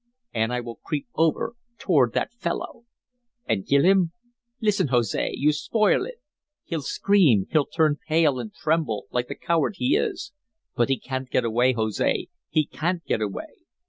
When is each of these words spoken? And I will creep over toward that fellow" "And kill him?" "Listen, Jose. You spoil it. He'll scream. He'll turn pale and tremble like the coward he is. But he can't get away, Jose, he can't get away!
And 0.33 0.51
I 0.51 0.61
will 0.61 0.77
creep 0.77 1.05
over 1.13 1.53
toward 1.77 2.13
that 2.13 2.33
fellow" 2.33 2.85
"And 3.47 3.67
kill 3.67 3.83
him?" 3.83 4.13
"Listen, 4.59 4.87
Jose. 4.87 5.33
You 5.35 5.53
spoil 5.53 6.07
it. 6.07 6.15
He'll 6.63 6.81
scream. 6.81 7.45
He'll 7.51 7.67
turn 7.67 7.99
pale 8.07 8.39
and 8.39 8.51
tremble 8.51 9.05
like 9.11 9.27
the 9.27 9.35
coward 9.35 9.75
he 9.77 9.95
is. 9.95 10.31
But 10.75 10.89
he 10.89 10.97
can't 10.99 11.29
get 11.29 11.45
away, 11.45 11.73
Jose, 11.73 12.29
he 12.49 12.65
can't 12.65 13.05
get 13.05 13.21
away! 13.21 13.49